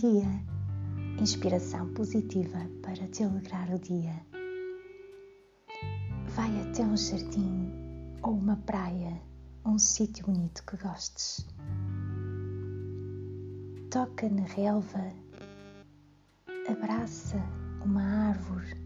[0.00, 0.28] dia,
[1.20, 4.20] inspiração positiva para te alegrar o dia.
[6.34, 7.70] Vai até um jardim
[8.20, 9.22] ou uma praia,
[9.64, 11.46] um sítio bonito que gostes.
[13.90, 15.12] Toca na relva,
[16.68, 17.40] abraça
[17.84, 18.76] uma árvore,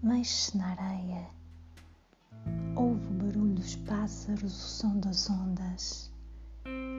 [0.00, 1.26] mexe na areia,
[2.76, 6.12] ouve o barulho dos pássaros, o som das ondas.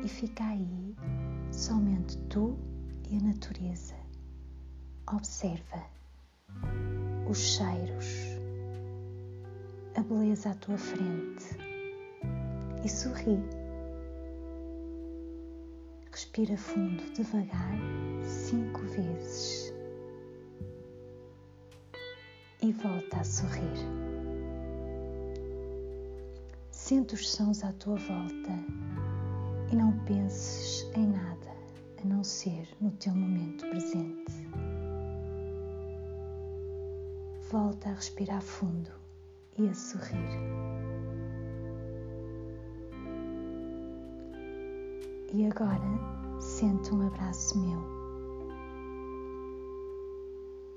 [0.04, 0.95] E fica aí
[1.55, 2.58] somente tu
[3.09, 3.96] e a natureza.
[5.08, 5.86] Observa
[7.30, 8.08] os cheiros,
[9.96, 11.58] a beleza à tua frente
[12.84, 13.40] e sorri.
[16.12, 17.77] Respira fundo, devagar,
[18.24, 19.74] cinco vezes
[22.62, 23.77] e volta a sorrir.
[26.72, 29.15] Sente os sons à tua volta
[37.55, 38.91] Volta a respirar fundo
[39.57, 40.27] e a sorrir.
[45.34, 47.79] E agora sente um abraço meu.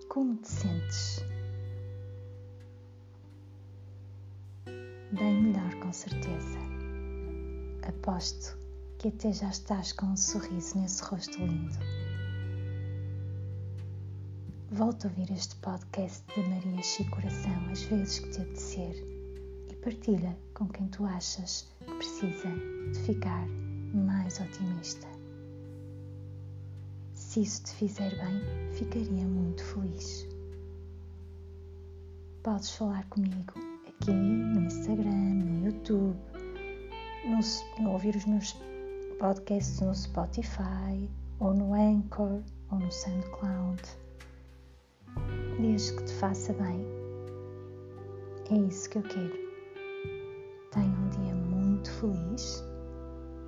[0.09, 1.19] Como te sentes?
[5.11, 6.59] Bem melhor, com certeza.
[7.89, 8.57] Aposto
[8.99, 11.98] que até já estás com um sorriso nesse rosto lindo.
[14.71, 19.03] Volta a ouvir este podcast de Maria Chico Coração às vezes que te apetecer
[19.71, 22.49] e partilha com quem tu achas que precisa
[22.93, 23.49] de ficar
[23.95, 25.09] mais otimista.
[27.15, 30.29] Se isso te fizer bem, ficaria muito feliz.
[32.43, 33.55] Podes falar comigo
[33.89, 36.19] aqui no Instagram, no YouTube,
[37.25, 38.55] no, no ouvir os meus
[39.19, 41.09] podcasts no Spotify,
[41.41, 44.08] ou no Anchor, ou no SoundCloud.
[45.61, 46.87] Desde que te faça bem.
[48.51, 49.37] É isso que eu quero.
[50.71, 52.65] Tenha um dia muito feliz.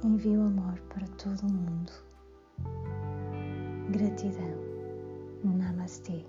[0.05, 1.93] Envio amor para todo o mundo.
[3.91, 4.57] Gratidão.
[5.45, 6.25] Namastê.